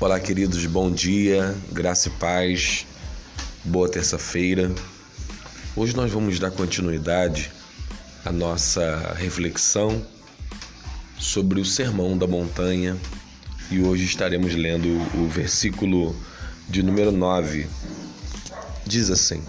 Olá, 0.00 0.18
queridos, 0.18 0.64
bom 0.64 0.90
dia, 0.90 1.54
graça 1.70 2.08
e 2.08 2.12
paz, 2.12 2.86
boa 3.62 3.86
terça-feira. 3.86 4.74
Hoje 5.76 5.94
nós 5.94 6.10
vamos 6.10 6.38
dar 6.38 6.50
continuidade 6.50 7.52
à 8.24 8.32
nossa 8.32 9.12
reflexão 9.18 10.02
sobre 11.18 11.60
o 11.60 11.66
Sermão 11.66 12.16
da 12.16 12.26
Montanha 12.26 12.96
e 13.70 13.82
hoje 13.82 14.06
estaremos 14.06 14.54
lendo 14.54 14.88
o 15.18 15.28
versículo 15.28 16.16
de 16.66 16.82
número 16.82 17.12
9. 17.12 17.68
Diz 18.86 19.10
assim: 19.10 19.44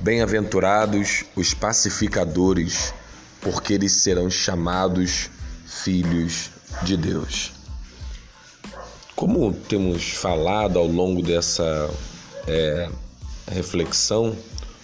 Bem-aventurados 0.00 1.24
os 1.36 1.52
pacificadores, 1.52 2.94
porque 3.42 3.74
eles 3.74 3.92
serão 4.02 4.30
chamados 4.30 5.28
filhos 5.66 6.50
de 6.82 6.96
Deus. 6.96 7.55
Como 9.16 9.50
temos 9.50 10.10
falado 10.10 10.78
ao 10.78 10.86
longo 10.86 11.22
dessa 11.22 11.88
é, 12.46 12.86
reflexão 13.50 14.36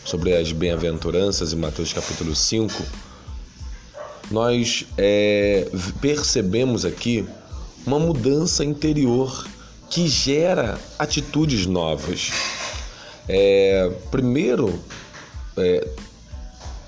sobre 0.06 0.34
as 0.34 0.50
bem-aventuranças 0.52 1.52
em 1.52 1.56
Mateus 1.56 1.92
capítulo 1.92 2.34
5, 2.34 2.82
nós 4.30 4.86
é, 4.96 5.68
percebemos 6.00 6.86
aqui 6.86 7.28
uma 7.86 7.98
mudança 7.98 8.64
interior 8.64 9.46
que 9.90 10.08
gera 10.08 10.80
atitudes 10.98 11.66
novas. 11.66 12.32
É, 13.28 13.92
primeiro, 14.10 14.82
é, 15.58 15.86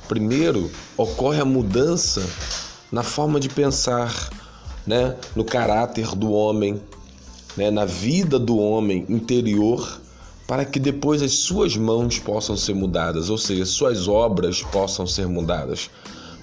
primeiro 0.08 0.70
ocorre 0.96 1.42
a 1.42 1.44
mudança 1.44 2.26
na 2.90 3.02
forma 3.02 3.38
de 3.38 3.50
pensar, 3.50 4.30
né, 4.86 5.14
no 5.36 5.44
caráter 5.44 6.14
do 6.14 6.32
homem, 6.32 6.80
né, 7.56 7.70
na 7.70 7.84
vida 7.84 8.38
do 8.38 8.58
homem 8.58 9.04
interior, 9.08 10.00
para 10.46 10.64
que 10.64 10.78
depois 10.78 11.22
as 11.22 11.32
suas 11.32 11.76
mãos 11.76 12.18
possam 12.18 12.56
ser 12.56 12.74
mudadas, 12.74 13.30
ou 13.30 13.38
seja, 13.38 13.64
suas 13.64 14.08
obras 14.08 14.62
possam 14.62 15.06
ser 15.06 15.26
mudadas. 15.26 15.90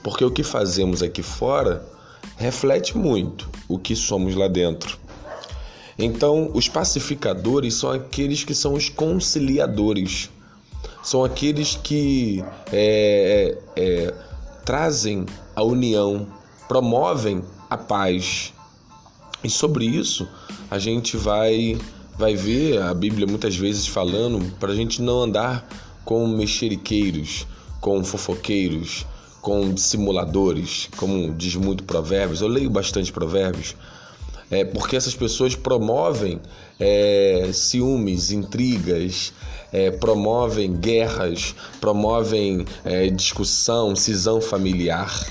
Porque 0.03 0.25
o 0.25 0.31
que 0.31 0.43
fazemos 0.43 1.03
aqui 1.03 1.21
fora 1.21 1.85
reflete 2.37 2.97
muito 2.97 3.49
o 3.67 3.77
que 3.77 3.95
somos 3.95 4.35
lá 4.35 4.47
dentro. 4.47 4.97
Então, 5.97 6.49
os 6.53 6.67
pacificadores 6.67 7.75
são 7.75 7.91
aqueles 7.91 8.43
que 8.43 8.55
são 8.55 8.73
os 8.73 8.89
conciliadores, 8.89 10.31
são 11.03 11.23
aqueles 11.23 11.75
que 11.75 12.43
é, 12.71 13.55
é, 13.75 13.81
é 13.81 14.13
trazem 14.65 15.25
a 15.55 15.63
união, 15.63 16.27
promovem 16.67 17.43
a 17.69 17.77
paz. 17.77 18.53
E 19.43 19.49
sobre 19.49 19.85
isso, 19.85 20.27
a 20.69 20.77
gente 20.77 21.17
vai 21.17 21.77
vai 22.17 22.35
ver 22.35 22.79
a 22.79 22.93
Bíblia 22.93 23.25
muitas 23.25 23.55
vezes 23.55 23.87
falando 23.87 24.53
para 24.59 24.71
a 24.71 24.75
gente 24.75 25.01
não 25.01 25.23
andar 25.23 25.67
com 26.05 26.27
mexeriqueiros, 26.27 27.47
com 27.79 28.03
fofoqueiros, 28.03 29.07
com 29.41 29.73
dissimuladores, 29.73 30.87
como 30.97 31.33
diz 31.33 31.55
muito 31.55 31.83
Provérbios. 31.83 32.41
Eu 32.41 32.47
leio 32.47 32.69
bastante 32.69 33.11
Provérbios, 33.11 33.75
é, 34.51 34.63
porque 34.63 34.95
essas 34.95 35.15
pessoas 35.15 35.55
promovem 35.55 36.39
é, 36.79 37.49
ciúmes, 37.53 38.31
intrigas, 38.31 39.33
é, 39.71 39.89
promovem 39.89 40.73
guerras, 40.75 41.55
promovem 41.79 42.65
é, 42.83 43.07
discussão, 43.09 43.95
cisão 43.95 44.39
familiar. 44.41 45.25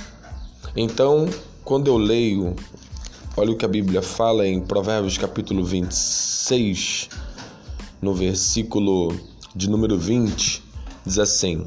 Então, 0.74 1.28
quando 1.62 1.88
eu 1.88 1.96
leio 1.96 2.56
Olha 3.40 3.52
o 3.52 3.56
que 3.56 3.64
a 3.64 3.68
Bíblia 3.68 4.02
fala 4.02 4.46
em 4.46 4.60
Provérbios 4.60 5.16
capítulo 5.16 5.64
26, 5.64 7.08
no 8.02 8.12
versículo 8.12 9.18
de 9.56 9.70
número 9.70 9.96
20, 9.96 10.62
diz 11.06 11.18
assim: 11.18 11.66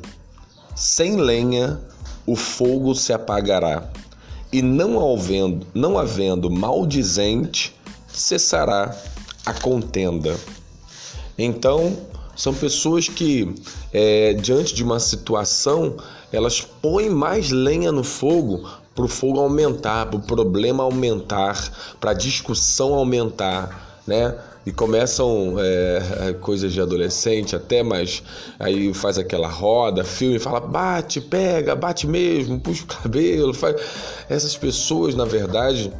Sem 0.75 1.15
lenha 1.15 1.81
o 2.27 2.35
fogo 2.35 2.93
se 2.93 3.11
apagará, 3.11 3.91
e 4.51 4.61
não 4.61 4.99
havendo, 5.15 5.65
não 5.73 5.97
havendo 5.97 6.47
maldizente, 6.47 7.73
cessará 8.07 8.95
a 9.43 9.53
contenda. 9.55 10.39
Então, 11.39 11.97
são 12.35 12.53
pessoas 12.53 13.07
que, 13.07 13.51
é, 13.91 14.33
diante 14.33 14.75
de 14.75 14.83
uma 14.83 14.99
situação, 14.99 15.97
elas 16.31 16.61
põem 16.61 17.09
mais 17.09 17.49
lenha 17.49 17.91
no 17.91 18.03
fogo 18.03 18.82
para 18.95 19.05
o 19.05 19.07
fogo 19.07 19.39
aumentar, 19.39 20.07
para 20.07 20.17
o 20.17 20.21
problema 20.21 20.83
aumentar, 20.83 21.95
para 21.99 22.11
a 22.11 22.13
discussão 22.13 22.93
aumentar, 22.93 24.01
né? 24.05 24.35
E 24.65 24.71
começam 24.71 25.55
é, 25.59 26.29
é, 26.29 26.33
coisas 26.33 26.71
de 26.71 26.79
adolescente 26.79 27.53
até, 27.53 27.83
mas 27.83 28.23
aí 28.57 28.93
faz 28.93 29.17
aquela 29.17 29.47
roda, 29.47 30.05
filme, 30.05 30.39
fala 30.39 30.61
bate, 30.61 31.19
pega, 31.19 31.75
bate 31.75 32.07
mesmo, 32.07 32.59
puxa 32.59 32.83
o 32.83 32.87
cabelo, 32.87 33.51
faz. 33.55 33.75
Essas 34.29 34.55
pessoas, 34.55 35.15
na 35.15 35.25
verdade, 35.25 35.91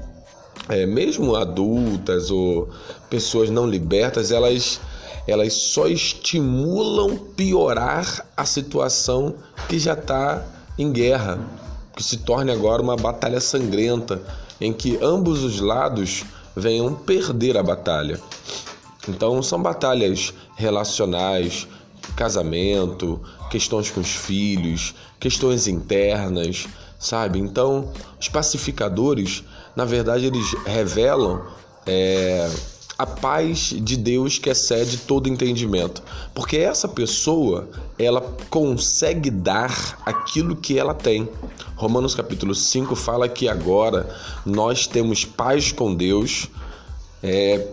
é, 0.70 0.86
mesmo 0.86 1.36
adultas 1.36 2.32
ou 2.32 2.70
pessoas 3.10 3.50
não 3.50 3.68
libertas, 3.68 4.32
elas 4.32 4.80
elas 5.26 5.54
só 5.54 5.88
estimulam 5.88 7.18
piorar 7.18 8.26
a 8.36 8.46
situação 8.46 9.36
que 9.70 9.80
já 9.80 9.94
está 9.94 10.46
em 10.78 10.92
guerra, 10.92 11.40
que 11.96 12.04
se 12.04 12.18
torne 12.18 12.52
agora 12.52 12.82
uma 12.82 12.96
batalha 12.96 13.40
sangrenta 13.40 14.22
em 14.60 14.74
que 14.74 14.98
ambos 15.02 15.44
os 15.44 15.60
lados 15.60 16.24
venham 16.56 16.94
perder 16.94 17.58
a 17.58 17.64
batalha. 17.64 18.20
Então 19.08 19.42
são 19.44 19.62
batalhas 19.62 20.34
relacionais, 20.56 21.68
casamento, 22.16 23.20
questões 23.50 23.90
com 23.92 24.02
os 24.02 24.12
filhos, 24.12 24.96
questões 25.20 25.68
internas, 25.68 26.68
sabe? 27.00 27.40
Então 27.40 27.92
os 28.20 28.30
pacificadores, 28.30 29.44
na 29.76 29.86
verdade, 29.86 30.26
eles 30.26 30.54
revelam 30.66 31.42
é, 31.86 32.50
a 32.98 33.06
paz 33.06 33.74
de 33.76 33.98
Deus 33.98 34.38
que 34.38 34.50
excede 34.50 34.98
todo 34.98 35.30
entendimento. 35.30 36.04
Porque 36.34 36.58
essa 36.58 36.88
pessoa, 36.88 37.70
ela 37.98 38.22
consegue 38.50 39.30
dar 39.30 40.00
aquilo 40.06 40.56
que 40.56 40.78
ela 40.78 40.94
tem. 40.94 41.28
Romanos 41.76 42.14
capítulo 42.14 42.54
5 42.54 42.96
fala 42.96 43.28
que 43.28 43.48
agora 43.48 44.16
nós 44.46 44.86
temos 44.88 45.26
paz 45.26 45.72
com 45.72 45.94
Deus 45.94 46.48
é, 47.22 47.68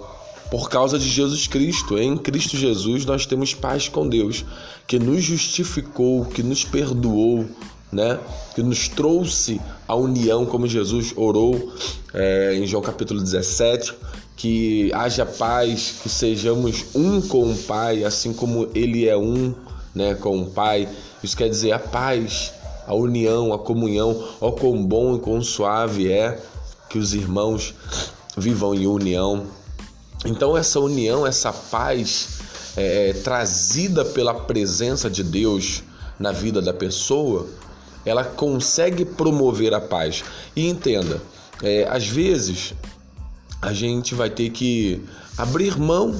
por 0.50 0.70
causa 0.70 0.98
de 0.98 1.09
Jesus 1.09 1.47
Cristo. 1.47 1.98
Em 1.98 2.16
Cristo 2.16 2.56
Jesus 2.56 3.04
nós 3.04 3.26
temos 3.26 3.54
paz 3.54 3.88
com 3.88 4.09
Deus, 4.09 4.44
que 4.86 4.98
nos 4.98 5.22
justificou, 5.22 6.25
que 6.25 6.42
nos 6.42 6.64
perdoou, 6.64 7.47
né? 7.92 8.19
que 8.54 8.62
nos 8.62 8.88
trouxe 8.88 9.60
a 9.86 9.94
união, 9.94 10.47
como 10.47 10.66
Jesus 10.66 11.12
orou 11.14 11.72
é, 12.14 12.54
em 12.54 12.66
João 12.66 12.82
capítulo 12.82 13.20
17 13.20 13.94
que 14.40 14.90
haja 14.94 15.26
paz, 15.26 15.96
que 16.02 16.08
sejamos 16.08 16.86
um 16.94 17.20
com 17.20 17.52
o 17.52 17.56
Pai, 17.58 18.04
assim 18.04 18.32
como 18.32 18.70
Ele 18.74 19.06
é 19.06 19.14
um 19.14 19.54
né, 19.94 20.14
com 20.14 20.40
o 20.40 20.46
Pai. 20.46 20.88
Isso 21.22 21.36
quer 21.36 21.50
dizer 21.50 21.72
a 21.72 21.78
paz, 21.78 22.50
a 22.86 22.94
união, 22.94 23.52
a 23.52 23.58
comunhão. 23.58 24.30
Ó, 24.40 24.50
quão 24.52 24.82
bom 24.82 25.14
e 25.14 25.18
quão 25.18 25.42
suave 25.42 26.10
é 26.10 26.40
que 26.88 26.98
os 26.98 27.12
irmãos 27.12 27.74
vivam 28.34 28.74
em 28.74 28.86
união. 28.86 29.44
Então, 30.24 30.56
essa 30.56 30.80
união, 30.80 31.26
essa 31.26 31.52
paz 31.52 32.38
é, 32.78 33.10
é 33.10 33.12
trazida 33.12 34.06
pela 34.06 34.32
presença 34.32 35.10
de 35.10 35.22
Deus 35.22 35.82
na 36.18 36.32
vida 36.32 36.62
da 36.62 36.72
pessoa, 36.72 37.47
ela 38.06 38.24
consegue 38.24 39.04
promover 39.04 39.74
a 39.74 39.82
paz. 39.82 40.24
E 40.56 40.66
entenda, 40.66 41.20
é, 41.62 41.86
às 41.91 42.06
vezes 42.09 42.72
a 43.60 43.72
gente 43.72 44.15
vai 44.15 44.30
ter 44.30 44.51
que 44.51 45.03
abrir 45.36 45.78
mão, 45.78 46.15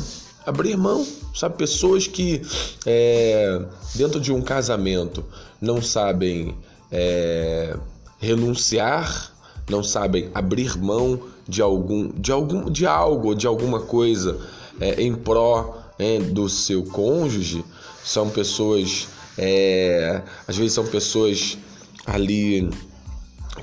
abrir 0.45 0.77
mão, 0.77 1.07
sabe? 1.35 1.57
Pessoas 1.57 2.07
que 2.07 2.43
é, 2.87 3.63
dentro 3.95 4.21
de 4.21 4.33
um 4.33 4.43
casamento 4.43 5.25
não 5.61 5.81
sabem 5.81 6.55
é, 6.91 7.77
renunciar, 8.19 9.33
não 9.69 9.83
sabem 9.83 10.31
abrir 10.35 10.77
mão 10.79 11.21
de 11.49 11.63
algum, 11.63 12.09
de 12.09 12.31
algum, 12.31 12.71
de 12.71 12.87
algo, 12.87 13.35
de 13.35 13.47
alguma 13.47 13.81
coisa 13.81 14.39
é, 14.81 15.03
em 15.03 15.15
pró 15.15 15.79
é, 15.99 16.19
do 16.19 16.49
seu 16.49 16.83
cônjuge, 16.85 17.65
são 18.05 18.29
pessoas, 18.31 19.09
é, 19.39 20.23
às 20.47 20.57
vezes 20.57 20.73
são 20.73 20.87
pessoas 20.87 21.59
ali 22.07 22.71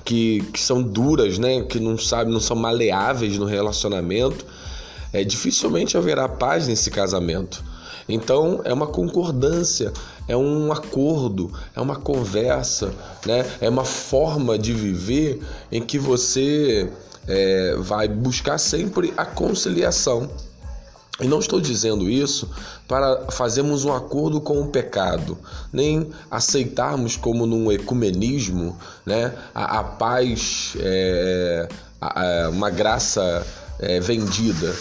que, 0.03 0.41
que 0.53 0.59
são 0.59 0.81
duras, 0.81 1.37
né? 1.37 1.63
Que 1.63 1.79
não 1.79 1.97
sabem, 1.97 2.33
não 2.33 2.39
são 2.39 2.55
maleáveis 2.55 3.37
no 3.37 3.45
relacionamento, 3.45 4.45
é, 5.13 5.23
dificilmente 5.23 5.97
haverá 5.97 6.27
paz 6.27 6.67
nesse 6.67 6.91
casamento. 6.91 7.63
Então 8.09 8.61
é 8.63 8.73
uma 8.73 8.87
concordância, 8.87 9.91
é 10.27 10.37
um 10.37 10.71
acordo, 10.71 11.51
é 11.75 11.81
uma 11.81 11.97
conversa, 11.97 12.93
né? 13.25 13.45
é 13.59 13.69
uma 13.69 13.83
forma 13.83 14.57
de 14.57 14.73
viver 14.73 15.41
em 15.71 15.81
que 15.81 15.99
você 15.99 16.89
é, 17.27 17.75
vai 17.79 18.07
buscar 18.07 18.57
sempre 18.57 19.13
a 19.17 19.25
conciliação. 19.25 20.29
E 21.19 21.27
não 21.27 21.39
estou 21.39 21.59
dizendo 21.59 22.07
isso 22.07 22.49
para 22.87 23.31
fazermos 23.31 23.83
um 23.85 23.93
acordo 23.93 24.39
com 24.39 24.61
o 24.61 24.67
pecado, 24.67 25.37
nem 25.73 26.09
aceitarmos 26.29 27.15
como 27.15 27.47
num 27.47 27.71
ecumenismo 27.71 28.77
né, 29.05 29.33
a, 29.53 29.79
a 29.79 29.83
paz, 29.83 30.73
é, 30.79 31.67
a, 31.99 32.49
uma 32.49 32.69
graça 32.69 33.45
é, 33.79 33.99
vendida. 33.99 34.75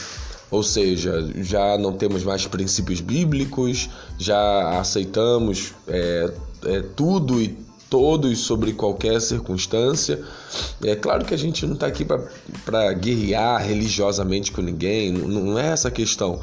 Ou 0.50 0.62
seja, 0.62 1.26
já 1.38 1.76
não 1.78 1.92
temos 1.92 2.22
mais 2.22 2.46
princípios 2.46 3.00
bíblicos, 3.00 3.88
já 4.18 4.78
aceitamos 4.78 5.74
é, 5.88 6.32
é 6.66 6.82
tudo 6.82 7.40
e 7.40 7.65
todos 7.88 8.40
sobre 8.40 8.72
qualquer 8.72 9.20
circunstância. 9.20 10.22
É 10.82 10.94
claro 10.96 11.24
que 11.24 11.34
a 11.34 11.36
gente 11.36 11.66
não 11.66 11.74
está 11.74 11.86
aqui 11.86 12.04
para 12.64 12.92
guerrear 12.92 13.64
religiosamente 13.64 14.52
com 14.52 14.60
ninguém, 14.60 15.12
não, 15.12 15.58
é 15.58 15.68
essa 15.68 15.88
a 15.88 15.90
questão. 15.90 16.40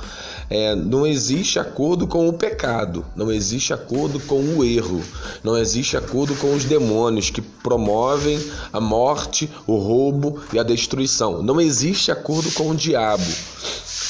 É, 0.49 0.75
não 0.75 1.05
existe 1.05 1.59
acordo 1.59 2.07
com 2.07 2.27
o 2.27 2.33
pecado, 2.33 3.05
não 3.15 3.31
existe 3.31 3.73
acordo 3.73 4.19
com 4.21 4.39
o 4.39 4.63
erro, 4.63 5.01
não 5.43 5.57
existe 5.57 5.97
acordo 5.97 6.35
com 6.35 6.53
os 6.53 6.65
demônios 6.65 7.29
que 7.29 7.41
promovem 7.41 8.39
a 8.71 8.79
morte, 8.79 9.49
o 9.65 9.77
roubo 9.77 10.41
e 10.53 10.59
a 10.59 10.63
destruição. 10.63 11.41
Não 11.41 11.59
existe 11.59 12.11
acordo 12.11 12.51
com 12.51 12.69
o 12.69 12.75
diabo. 12.75 13.23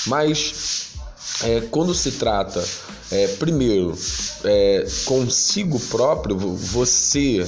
Mas 0.05 0.92
é, 1.43 1.61
quando 1.69 1.93
se 1.93 2.11
trata 2.11 2.63
é, 3.11 3.27
primeiro, 3.35 3.95
é, 4.43 4.85
consigo 5.05 5.79
próprio, 5.79 6.37
você 6.37 7.45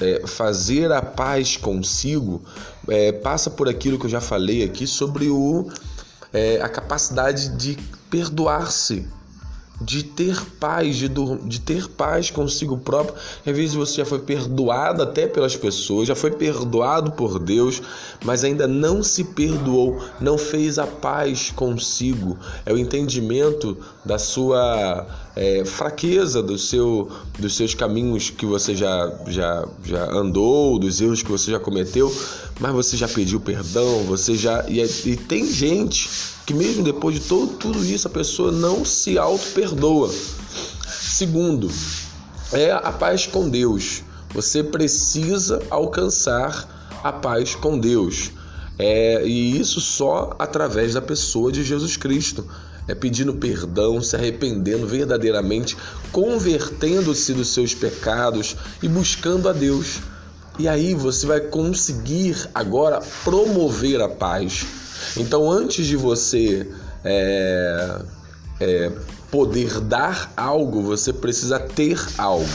é, 0.00 0.26
fazer 0.26 0.90
a 0.92 1.02
paz 1.02 1.56
consigo 1.56 2.42
é, 2.88 3.12
passa 3.12 3.50
por 3.50 3.68
aquilo 3.68 3.98
que 3.98 4.06
eu 4.06 4.10
já 4.10 4.20
falei 4.20 4.64
aqui 4.64 4.86
sobre 4.86 5.28
o, 5.28 5.70
é, 6.32 6.60
a 6.60 6.68
capacidade 6.68 7.50
de 7.50 7.76
perdoar-se 8.10 9.06
de 9.80 10.02
ter 10.02 10.44
paz, 10.58 10.96
de, 10.96 11.08
de 11.08 11.60
ter 11.60 11.88
paz 11.88 12.30
consigo 12.30 12.76
próprio. 12.76 13.14
Às 13.46 13.56
vezes 13.56 13.74
você 13.74 13.96
já 13.96 14.04
foi 14.04 14.18
perdoado 14.18 15.02
até 15.02 15.26
pelas 15.26 15.56
pessoas, 15.56 16.08
já 16.08 16.14
foi 16.14 16.32
perdoado 16.32 17.12
por 17.12 17.38
Deus, 17.38 17.80
mas 18.24 18.44
ainda 18.44 18.66
não 18.66 19.02
se 19.02 19.24
perdoou, 19.24 20.02
não 20.20 20.36
fez 20.36 20.78
a 20.78 20.86
paz 20.86 21.52
consigo. 21.54 22.36
É 22.66 22.72
o 22.72 22.78
entendimento 22.78 23.76
da 24.04 24.18
sua 24.18 25.06
é, 25.38 25.64
fraqueza, 25.64 26.42
do 26.42 26.58
seu, 26.58 27.08
dos 27.38 27.56
seus 27.56 27.72
caminhos 27.72 28.28
que 28.28 28.44
você 28.44 28.74
já, 28.74 29.12
já, 29.28 29.64
já 29.84 30.04
andou, 30.10 30.80
dos 30.80 31.00
erros 31.00 31.22
que 31.22 31.30
você 31.30 31.52
já 31.52 31.60
cometeu, 31.60 32.12
mas 32.58 32.72
você 32.72 32.96
já 32.96 33.06
pediu 33.06 33.38
perdão, 33.38 34.02
você 34.02 34.34
já. 34.34 34.64
E, 34.68 34.80
e 34.80 35.16
tem 35.16 35.46
gente 35.46 36.10
que 36.44 36.52
mesmo 36.52 36.82
depois 36.82 37.14
de 37.14 37.20
todo, 37.20 37.52
tudo 37.54 37.84
isso 37.84 38.08
a 38.08 38.10
pessoa 38.10 38.50
não 38.50 38.84
se 38.84 39.16
auto-perdoa. 39.16 40.12
Segundo, 40.88 41.70
é 42.52 42.72
a 42.72 42.90
paz 42.90 43.26
com 43.26 43.48
Deus. 43.48 44.02
Você 44.34 44.64
precisa 44.64 45.62
alcançar 45.70 46.90
a 47.02 47.12
paz 47.12 47.54
com 47.54 47.78
Deus. 47.78 48.32
É, 48.76 49.24
e 49.24 49.58
isso 49.58 49.80
só 49.80 50.34
através 50.36 50.94
da 50.94 51.00
pessoa 51.00 51.52
de 51.52 51.62
Jesus 51.62 51.96
Cristo. 51.96 52.44
É 52.88 52.94
pedindo 52.94 53.34
perdão, 53.34 54.02
se 54.02 54.16
arrependendo 54.16 54.86
verdadeiramente, 54.86 55.76
convertendo-se 56.10 57.34
dos 57.34 57.48
seus 57.48 57.74
pecados 57.74 58.56
e 58.82 58.88
buscando 58.88 59.48
a 59.48 59.52
Deus. 59.52 59.98
E 60.58 60.66
aí 60.66 60.94
você 60.94 61.26
vai 61.26 61.40
conseguir 61.40 62.48
agora 62.54 63.00
promover 63.22 64.00
a 64.00 64.08
paz. 64.08 64.66
Então, 65.16 65.50
antes 65.50 65.86
de 65.86 65.96
você 65.96 66.66
é, 67.04 68.00
é, 68.58 68.92
poder 69.30 69.80
dar 69.80 70.32
algo, 70.36 70.82
você 70.82 71.12
precisa 71.12 71.60
ter 71.60 72.00
algo. 72.16 72.48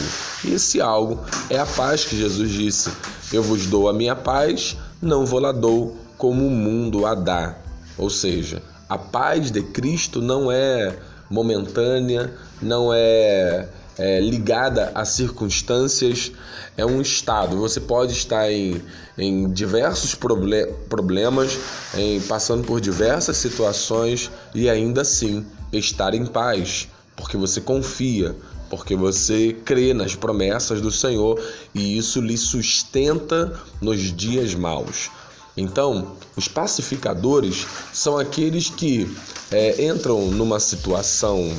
E 0.44 0.52
esse 0.54 0.80
algo 0.80 1.20
é 1.48 1.58
a 1.58 1.66
paz 1.66 2.04
que 2.04 2.16
Jesus 2.16 2.50
disse: 2.50 2.90
Eu 3.32 3.42
vos 3.42 3.66
dou 3.66 3.88
a 3.88 3.92
minha 3.92 4.16
paz, 4.16 4.76
não 5.00 5.24
vou 5.24 5.40
lá 5.40 5.52
dou 5.52 5.96
como 6.18 6.46
o 6.46 6.50
mundo 6.50 7.06
a 7.06 7.14
dá. 7.14 7.56
Ou 7.96 8.10
seja, 8.10 8.62
a 8.94 8.98
paz 8.98 9.50
de 9.50 9.62
Cristo 9.62 10.22
não 10.22 10.50
é 10.50 10.96
momentânea, 11.28 12.32
não 12.62 12.92
é 12.92 13.68
é, 13.98 14.20
ligada 14.20 14.92
a 14.94 15.04
circunstâncias, 15.04 16.32
é 16.76 16.84
um 16.84 17.00
estado. 17.00 17.56
Você 17.58 17.80
pode 17.80 18.12
estar 18.12 18.50
em, 18.50 18.82
em 19.16 19.50
diversos 19.50 20.14
proble 20.14 20.66
problemas, 20.88 21.58
em, 21.96 22.20
passando 22.22 22.64
por 22.64 22.80
diversas 22.80 23.36
situações 23.36 24.30
e 24.54 24.68
ainda 24.68 25.02
assim 25.02 25.44
estar 25.72 26.14
em 26.14 26.26
paz, 26.26 26.88
porque 27.16 27.36
você 27.36 27.60
confia, 27.60 28.34
porque 28.68 28.96
você 28.96 29.56
crê 29.64 29.94
nas 29.94 30.14
promessas 30.14 30.80
do 30.80 30.90
Senhor 30.90 31.40
e 31.74 31.96
isso 31.96 32.20
lhe 32.20 32.36
sustenta 32.36 33.60
nos 33.80 34.00
dias 34.00 34.54
maus. 34.54 35.10
Então, 35.56 36.16
os 36.36 36.48
pacificadores 36.48 37.66
são 37.92 38.18
aqueles 38.18 38.68
que 38.70 39.14
é, 39.50 39.86
entram 39.86 40.30
numa 40.30 40.58
situação 40.58 41.52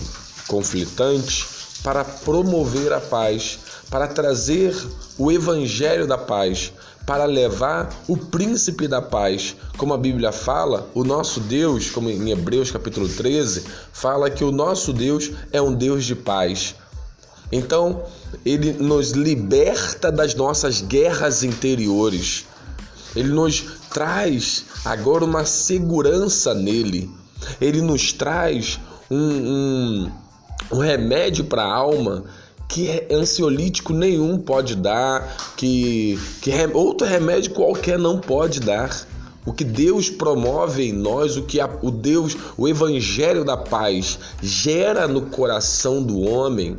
conflitante 0.48 1.46
para 1.82 2.04
promover 2.04 2.92
a 2.92 3.00
paz, 3.00 3.60
para 3.90 4.08
trazer 4.08 4.76
o 5.18 5.32
evangelho 5.32 6.08
da 6.08 6.18
paz, 6.18 6.74
para 7.06 7.26
levar 7.26 7.90
o 8.08 8.18
príncipe 8.18 8.88
da 8.88 9.02
paz. 9.02 9.56
Como 9.78 9.94
a 9.94 9.98
Bíblia 9.98 10.32
fala, 10.32 10.90
o 10.94 11.04
nosso 11.04 11.40
Deus, 11.40 11.90
como 11.90 12.10
em 12.10 12.32
Hebreus 12.32 12.72
capítulo 12.72 13.08
13, 13.08 13.64
fala 13.94 14.30
que 14.30 14.44
o 14.44 14.52
nosso 14.52 14.92
Deus 14.92 15.32
é 15.52 15.62
um 15.62 15.74
Deus 15.74 16.04
de 16.04 16.16
paz. 16.16 16.76
Então, 17.52 18.04
ele 18.44 18.74
nos 18.74 19.12
liberta 19.12 20.12
das 20.12 20.34
nossas 20.34 20.82
guerras 20.82 21.44
interiores. 21.44 22.46
Ele 23.16 23.30
nos 23.30 23.64
traz 23.96 24.66
agora 24.84 25.24
uma 25.24 25.46
segurança 25.46 26.54
nele. 26.54 27.10
Ele 27.62 27.82
nos 27.82 28.12
traz 28.12 28.78
um, 29.10 29.18
um 29.18 30.12
um 30.72 30.80
remédio 30.80 31.46
para 31.46 31.64
a 31.64 31.74
alma 31.74 32.26
que 32.68 33.08
ansiolítico 33.10 33.94
nenhum 33.94 34.38
pode 34.38 34.76
dar, 34.76 35.54
que, 35.56 36.20
que 36.42 36.52
outro 36.74 37.08
remédio 37.08 37.54
qualquer 37.54 37.98
não 37.98 38.20
pode 38.20 38.60
dar. 38.60 38.90
O 39.46 39.54
que 39.54 39.64
Deus 39.64 40.10
promove 40.10 40.90
em 40.90 40.92
nós, 40.92 41.38
o 41.38 41.44
que 41.44 41.62
a, 41.62 41.70
o 41.82 41.90
Deus, 41.92 42.36
o 42.58 42.68
evangelho 42.68 43.46
da 43.46 43.56
paz 43.56 44.20
gera 44.42 45.08
no 45.08 45.22
coração 45.22 46.04
do 46.04 46.20
homem 46.22 46.78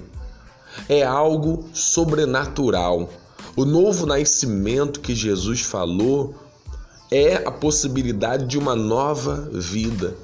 é 0.87 1.03
algo 1.03 1.65
sobrenatural. 1.73 3.09
O 3.57 3.65
novo 3.65 4.05
nascimento 4.05 5.01
que 5.01 5.15
Jesus 5.15 5.63
falou 5.63 6.35
é 7.11 7.37
a 7.37 7.51
possibilidade 7.51 8.47
de 8.47 8.59
uma 8.59 8.75
nova 8.75 9.49
vida. 9.53 10.15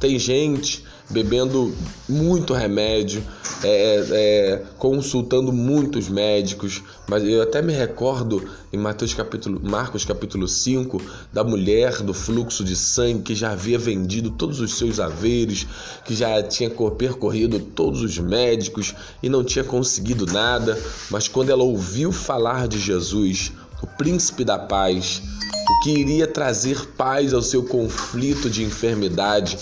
Tem 0.00 0.18
gente 0.18 0.84
bebendo 1.10 1.74
muito 2.08 2.54
remédio, 2.54 3.22
é, 3.62 4.06
é, 4.10 4.62
consultando 4.78 5.52
muitos 5.52 6.08
médicos, 6.08 6.82
mas 7.08 7.24
eu 7.24 7.42
até 7.42 7.60
me 7.60 7.72
recordo 7.72 8.48
em 8.72 8.78
Mateus 8.78 9.12
capítulo, 9.12 9.60
Marcos 9.62 10.04
capítulo 10.04 10.46
5 10.46 11.02
da 11.32 11.42
mulher 11.42 12.00
do 12.02 12.14
fluxo 12.14 12.62
de 12.62 12.76
sangue 12.76 13.22
que 13.22 13.34
já 13.34 13.50
havia 13.50 13.78
vendido 13.78 14.30
todos 14.30 14.60
os 14.60 14.78
seus 14.78 15.00
haveres, 15.00 15.66
que 16.04 16.14
já 16.14 16.40
tinha 16.42 16.70
percorrido 16.70 17.58
todos 17.58 18.02
os 18.02 18.16
médicos 18.18 18.94
e 19.20 19.28
não 19.28 19.42
tinha 19.42 19.64
conseguido 19.64 20.24
nada, 20.26 20.78
mas 21.10 21.26
quando 21.26 21.50
ela 21.50 21.64
ouviu 21.64 22.12
falar 22.12 22.68
de 22.68 22.78
Jesus, 22.78 23.52
príncipe 24.00 24.46
da 24.46 24.58
paz, 24.58 25.20
o 25.68 25.80
que 25.84 25.90
iria 25.90 26.26
trazer 26.26 26.86
paz 26.96 27.34
ao 27.34 27.42
seu 27.42 27.62
conflito 27.64 28.48
de 28.48 28.64
enfermidade, 28.64 29.58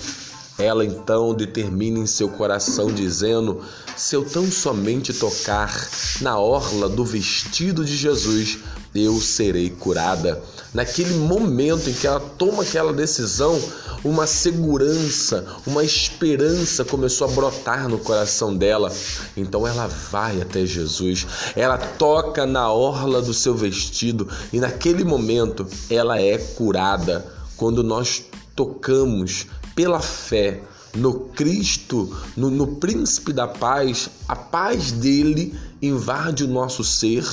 ela 0.59 0.85
então 0.85 1.33
determina 1.33 2.01
em 2.01 2.07
seu 2.07 2.29
coração, 2.29 2.93
dizendo: 2.93 3.63
Se 3.97 4.17
eu 4.17 4.25
tão 4.25 4.51
somente 4.51 5.13
tocar 5.15 5.73
na 6.21 6.37
orla 6.37 6.89
do 6.89 7.05
vestido 7.05 7.85
de 7.85 7.97
Jesus, 7.97 8.59
eu 8.93 9.21
serei 9.21 9.71
curada. 9.71 10.43
Naquele 10.75 11.15
momento 11.15 11.89
em 11.89 11.93
que 11.93 12.07
ela 12.07 12.21
toma 12.21 12.65
aquela 12.65 12.93
decisão, 12.93 13.59
uma 14.05 14.27
segurança, 14.27 15.47
uma 15.67 15.85
esperança 15.85 16.85
começou 16.85 17.29
a 17.29 17.31
brotar 17.31 17.89
no 17.89 17.99
coração 17.99 18.57
dela. 18.57 18.93
Então 19.37 19.67
ela 19.67 19.87
vai 19.87 20.43
até 20.43 20.67
Jesus, 20.67 21.27
ela 21.55 21.79
toca 21.79 22.45
na 22.45 22.71
orla 22.73 23.23
do 23.23 23.33
seu 23.33 23.55
vestido 23.55 24.29
e 24.53 24.59
naquele 24.59 25.05
momento 25.05 25.67
ela 25.89 26.21
é 26.21 26.37
curada. 26.37 27.25
Quando 27.57 27.83
nós 27.83 28.25
tocamos 28.55 29.47
pela 29.79 30.01
fé 30.01 30.61
no 30.93 31.21
Cristo, 31.21 32.13
no, 32.37 32.51
no 32.51 32.67
príncipe 32.67 33.33
da 33.33 33.47
paz, 33.47 34.11
a 34.27 34.35
paz 34.35 34.91
dele 34.91 35.57
invade 35.81 36.43
o 36.43 36.49
nosso 36.49 36.83
ser 36.83 37.25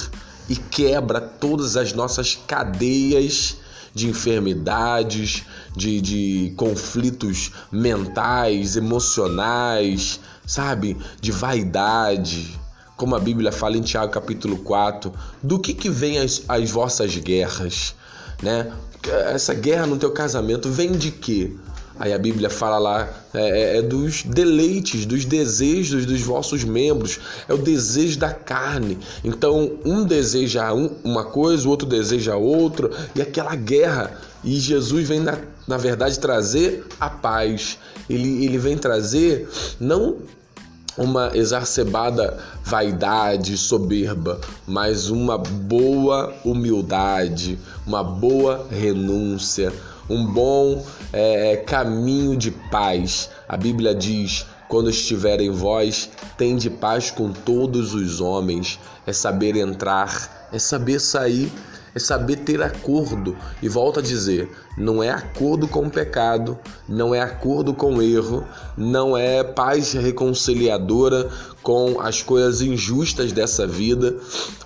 e 0.47 0.55
quebra 0.55 1.19
todas 1.19 1.75
as 1.75 1.91
nossas 1.91 2.37
cadeias 2.45 3.57
de 3.95 4.07
enfermidades, 4.07 5.43
de, 5.75 5.99
de 5.99 6.53
conflitos 6.55 7.51
mentais, 7.71 8.75
emocionais, 8.75 10.19
sabe? 10.45 10.95
De 11.19 11.31
vaidade. 11.31 12.59
Como 12.95 13.15
a 13.15 13.19
Bíblia 13.19 13.51
fala 13.51 13.75
em 13.75 13.81
Tiago 13.81 14.11
capítulo 14.11 14.57
4, 14.57 15.11
do 15.41 15.57
que, 15.57 15.73
que 15.73 15.89
vem 15.89 16.19
as, 16.19 16.43
as 16.47 16.69
vossas 16.69 17.17
guerras, 17.17 17.95
né? 18.43 18.71
Essa 19.33 19.55
guerra 19.55 19.87
no 19.87 19.97
teu 19.97 20.11
casamento 20.11 20.69
vem 20.69 20.91
de 20.91 21.09
quê? 21.09 21.51
Aí 21.97 22.13
a 22.13 22.17
Bíblia 22.17 22.49
fala 22.49 22.77
lá 22.77 23.09
é, 23.33 23.39
é, 23.39 23.77
é, 23.77 23.81
dos 23.81 24.23
deleites, 24.23 25.05
dos 25.05 25.23
desejos 25.23 26.05
dos 26.05 26.21
vossos 26.21 26.63
membros, 26.63 27.19
é 27.47 27.53
o 27.53 27.57
desejo 27.57 28.19
da 28.19 28.33
carne. 28.33 28.97
Então 29.23 29.71
um 29.85 30.03
deseja 30.03 30.73
um, 30.73 30.91
uma 31.03 31.23
coisa, 31.23 31.65
o 31.67 31.71
outro 31.71 31.87
deseja 31.87 32.35
outra, 32.35 32.89
e 33.15 33.21
aquela 33.21 33.55
guerra. 33.55 34.19
E 34.43 34.59
Jesus 34.59 35.07
vem, 35.07 35.21
na, 35.21 35.37
na 35.67 35.77
verdade, 35.77 36.19
trazer 36.19 36.85
a 36.99 37.09
paz. 37.09 37.79
Ele, 38.09 38.45
ele 38.45 38.57
vem 38.57 38.77
trazer 38.77 39.49
não 39.79 40.17
uma 40.97 41.31
exacerbada 41.33 42.37
vaidade, 42.63 43.57
soberba, 43.57 44.39
mas 44.67 45.09
uma 45.09 45.37
boa 45.37 46.33
humildade, 46.43 47.57
uma 47.85 48.03
boa 48.03 48.67
renúncia 48.69 49.73
um 50.09 50.25
bom 50.25 50.85
é, 51.11 51.57
caminho 51.57 52.37
de 52.37 52.51
paz. 52.51 53.29
A 53.47 53.57
Bíblia 53.57 53.93
diz: 53.93 54.45
quando 54.67 54.89
estiver 54.89 55.41
em 55.41 55.51
vós, 55.51 56.09
tende 56.37 56.69
paz 56.69 57.11
com 57.11 57.31
todos 57.31 57.93
os 57.93 58.21
homens. 58.21 58.79
É 59.05 59.13
saber 59.13 59.55
entrar, 59.55 60.49
é 60.51 60.59
saber 60.59 60.99
sair, 60.99 61.51
é 61.93 61.99
saber 61.99 62.37
ter 62.37 62.61
acordo. 62.61 63.37
E 63.61 63.69
volta 63.69 63.99
a 63.99 64.03
dizer: 64.03 64.49
não 64.77 65.01
é 65.01 65.09
acordo 65.09 65.67
com 65.67 65.85
o 65.85 65.89
pecado, 65.89 66.57
não 66.87 67.13
é 67.13 67.21
acordo 67.21 67.73
com 67.73 67.95
o 67.95 68.01
erro, 68.01 68.45
não 68.77 69.17
é 69.17 69.43
paz 69.43 69.93
reconciliadora 69.93 71.29
com 71.63 71.99
as 71.99 72.21
coisas 72.21 72.61
injustas 72.61 73.31
dessa 73.31 73.65
vida, 73.65 74.15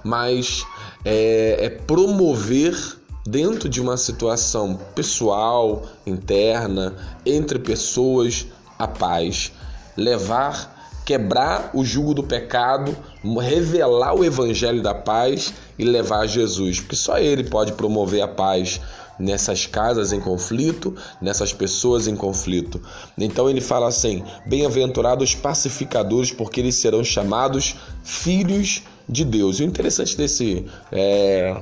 mas 0.03 0.65
é, 1.05 1.65
é 1.65 1.69
promover 1.69 2.98
dentro 3.29 3.69
de 3.69 3.79
uma 3.79 3.95
situação 3.95 4.79
pessoal, 4.95 5.83
interna, 6.05 6.95
entre 7.23 7.59
pessoas, 7.59 8.47
a 8.77 8.87
paz, 8.87 9.51
levar, 9.95 11.03
quebrar 11.05 11.69
o 11.73 11.85
jugo 11.85 12.15
do 12.15 12.23
pecado, 12.23 12.95
revelar 13.39 14.15
o 14.15 14.23
evangelho 14.23 14.81
da 14.81 14.95
paz 14.95 15.53
e 15.77 15.83
levar 15.83 16.21
a 16.21 16.27
Jesus, 16.27 16.79
porque 16.79 16.95
só 16.95 17.19
ele 17.19 17.43
pode 17.43 17.73
promover 17.73 18.21
a 18.21 18.27
paz 18.27 18.81
nessas 19.19 19.65
casas 19.67 20.11
em 20.11 20.19
conflito, 20.19 20.95
nessas 21.21 21.53
pessoas 21.53 22.07
em 22.07 22.15
conflito. 22.15 22.81
Então 23.17 23.49
ele 23.49 23.61
fala 23.61 23.87
assim: 23.87 24.23
Bem-aventurados 24.47 25.35
pacificadores, 25.35 26.31
porque 26.31 26.61
eles 26.61 26.75
serão 26.75 27.03
chamados 27.03 27.75
filhos 28.03 28.81
de 29.07 29.25
Deus. 29.25 29.59
E 29.59 29.63
o 29.63 29.65
interessante 29.65 30.15
desse 30.15 30.65
é, 30.91 31.61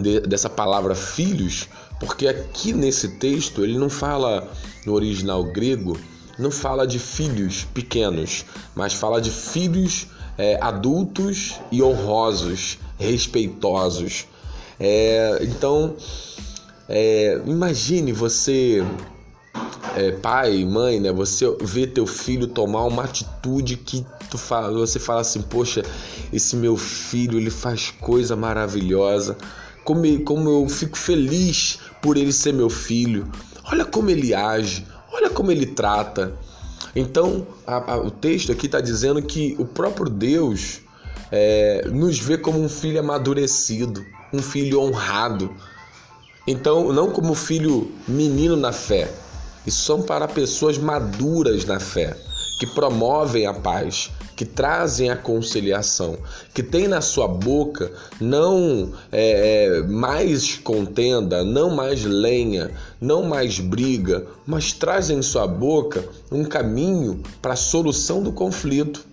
de, 0.00 0.20
dessa 0.20 0.48
palavra 0.48 0.94
filhos, 0.94 1.68
porque 2.00 2.28
aqui 2.28 2.72
nesse 2.72 3.16
texto 3.18 3.64
ele 3.64 3.78
não 3.78 3.90
fala 3.90 4.48
no 4.86 4.94
original 4.94 5.44
grego, 5.44 5.98
não 6.38 6.50
fala 6.50 6.86
de 6.86 6.98
filhos 6.98 7.66
pequenos, 7.74 8.44
mas 8.74 8.94
fala 8.94 9.20
de 9.20 9.30
filhos 9.30 10.06
é, 10.38 10.56
adultos 10.62 11.54
e 11.72 11.82
honrosos, 11.82 12.78
respeitosos. 12.96 14.26
É, 14.78 15.40
então, 15.42 15.96
é, 16.88 17.42
imagine 17.44 18.12
você, 18.12 18.84
é, 19.96 20.12
pai, 20.12 20.64
mãe, 20.64 21.00
né? 21.00 21.12
Você 21.12 21.44
vê 21.60 21.86
teu 21.88 22.06
filho 22.06 22.46
tomar 22.46 22.84
uma 22.84 23.02
atitude 23.02 23.76
que 23.76 24.06
tu 24.30 24.38
fala, 24.38 24.72
você 24.72 25.00
fala 25.00 25.22
assim, 25.22 25.42
poxa, 25.42 25.82
esse 26.32 26.54
meu 26.54 26.76
filho 26.76 27.38
ele 27.38 27.50
faz 27.50 27.90
coisa 28.00 28.36
maravilhosa 28.36 29.36
como, 29.88 30.20
como 30.20 30.50
eu 30.50 30.68
fico 30.68 30.98
feliz 30.98 31.78
por 32.02 32.18
ele 32.18 32.30
ser 32.30 32.52
meu 32.52 32.68
filho. 32.68 33.26
Olha 33.72 33.86
como 33.86 34.10
ele 34.10 34.34
age, 34.34 34.86
olha 35.10 35.30
como 35.30 35.50
ele 35.50 35.64
trata. 35.64 36.34
Então, 36.94 37.46
a, 37.66 37.94
a, 37.94 37.96
o 37.96 38.10
texto 38.10 38.52
aqui 38.52 38.66
está 38.66 38.82
dizendo 38.82 39.22
que 39.22 39.56
o 39.58 39.64
próprio 39.64 40.10
Deus 40.10 40.82
é, 41.32 41.88
nos 41.90 42.18
vê 42.18 42.36
como 42.36 42.62
um 42.62 42.68
filho 42.68 43.00
amadurecido, 43.00 44.04
um 44.30 44.42
filho 44.42 44.78
honrado. 44.78 45.50
Então, 46.46 46.92
não 46.92 47.10
como 47.10 47.34
filho 47.34 47.90
menino 48.06 48.56
na 48.56 48.72
fé. 48.72 49.10
Isso 49.66 49.84
são 49.84 50.02
para 50.02 50.28
pessoas 50.28 50.76
maduras 50.76 51.64
na 51.64 51.80
fé, 51.80 52.14
que 52.58 52.66
promovem 52.66 53.46
a 53.46 53.54
paz, 53.54 54.10
que 54.34 54.44
trazem 54.44 55.10
a 55.10 55.16
conciliação, 55.16 56.18
que 56.52 56.62
tem 56.62 56.88
na 56.88 57.00
sua 57.00 57.28
boca 57.28 57.90
não 58.20 58.92
é, 59.12 59.66
é, 59.66 59.82
mais 59.82 60.56
contenda, 60.56 61.44
não 61.44 61.70
mais 61.70 62.04
lenha, 62.04 62.70
não 63.00 63.22
mais 63.22 63.60
briga, 63.60 64.26
mas 64.46 64.72
trazem 64.72 65.18
em 65.18 65.22
sua 65.22 65.46
boca 65.46 66.04
um 66.32 66.44
caminho 66.44 67.22
para 67.40 67.52
a 67.52 67.56
solução 67.56 68.22
do 68.22 68.32
conflito, 68.32 69.06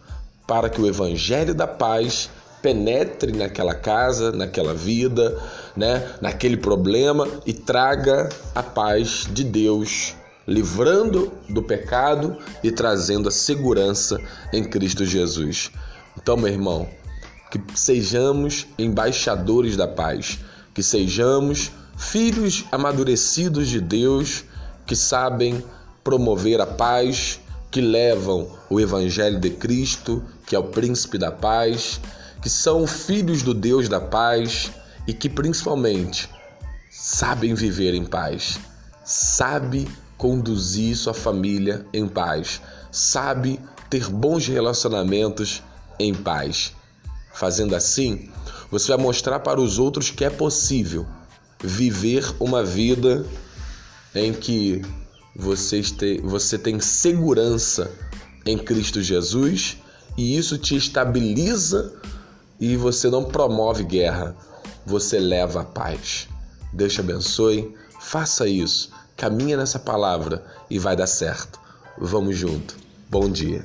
para 0.48 0.70
que 0.70 0.82
o 0.82 0.88
evangelho 0.88 1.54
da 1.54 1.68
paz 1.68 2.30
penetre 2.62 3.32
naquela 3.32 3.76
casa, 3.76 4.32
naquela 4.32 4.74
vida, 4.74 5.38
né, 5.76 6.08
naquele 6.20 6.58
problema 6.58 7.28
e 7.46 7.54
traga 7.54 8.30
a 8.56 8.64
paz 8.64 9.28
de 9.32 9.44
Deus 9.44 10.16
livrando 10.48 11.32
do 11.50 11.62
pecado 11.62 12.38
e 12.64 12.72
trazendo 12.72 13.30
a 13.30 13.32
segurança 13.32 14.20
em 14.54 14.64
Cristo 14.64 15.06
Jesus. 15.06 15.72
Então, 16.18 16.38
meu 16.38 16.52
irmão, 16.52 16.88
que 17.52 17.62
sejamos 17.74 18.68
embaixadores 18.78 19.76
da 19.76 19.88
paz, 19.88 20.40
que 20.74 20.84
sejamos 20.84 21.72
filhos 21.98 22.66
amadurecidos 22.72 23.70
de 23.70 23.80
Deus 23.80 24.44
que 24.86 24.96
sabem 24.96 25.64
promover 26.04 26.62
a 26.62 26.68
paz, 26.68 27.40
que 27.72 27.82
levam 27.82 28.48
o 28.70 28.80
Evangelho 28.80 29.40
de 29.40 29.50
Cristo, 29.50 30.24
que 30.46 30.56
é 30.56 30.60
o 30.60 30.66
príncipe 30.66 31.18
da 31.18 31.32
paz, 31.32 32.00
que 32.42 32.50
são 32.50 32.86
filhos 32.86 33.42
do 33.42 33.54
Deus 33.54 33.90
da 33.90 34.00
paz 34.00 34.72
e 35.08 35.14
que 35.14 35.28
principalmente 35.28 36.30
sabem 36.92 37.54
viver 37.54 37.94
em 37.94 38.06
paz, 38.06 38.60
sabe 39.04 39.88
conduzir 40.18 40.96
sua 40.96 41.14
família 41.14 41.86
em 41.94 42.08
paz, 42.08 42.62
sabe 42.92 43.60
ter 43.90 44.10
bons 44.10 44.48
relacionamentos 44.48 45.62
em 46.00 46.14
paz. 46.14 46.74
Fazendo 47.34 47.76
assim, 47.76 48.30
você 48.72 48.90
vai 48.90 48.98
mostrar 48.98 49.40
para 49.40 49.60
os 49.60 49.78
outros 49.78 50.10
que 50.10 50.24
é 50.24 50.30
possível 50.30 51.06
viver 51.62 52.26
uma 52.40 52.64
vida 52.64 53.26
em 54.14 54.34
que 54.34 54.82
você, 55.36 55.82
você 56.24 56.58
tem 56.58 56.80
segurança 56.80 57.92
em 58.46 58.58
Cristo 58.58 59.02
Jesus 59.02 59.78
e 60.18 60.38
isso 60.38 60.58
te 60.58 60.76
estabiliza 60.76 61.94
e 62.58 62.78
você 62.78 63.10
não 63.10 63.26
promove 63.26 63.84
guerra, 63.84 64.36
você 64.86 65.20
leva 65.20 65.62
a 65.62 65.66
paz. 65.66 66.30
Deus 66.72 66.94
te 66.94 67.02
abençoe, 67.02 67.76
faça 68.00 68.48
isso 68.48 68.95
Caminha 69.18 69.56
nessa 69.56 69.80
palavra 69.80 70.44
e 70.70 70.78
vai 70.78 70.96
dar 70.96 71.08
certo. 71.08 71.58
Vamos 71.98 72.38
junto. 72.38 72.76
Bom 73.10 73.30
dia. 73.30 73.64